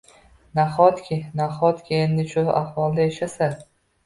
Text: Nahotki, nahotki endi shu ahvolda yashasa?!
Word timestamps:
Nahotki, 0.59 1.17
nahotki 1.41 1.99
endi 1.99 2.27
shu 2.33 2.45
ahvolda 2.63 3.07
yashasa?! 3.07 3.53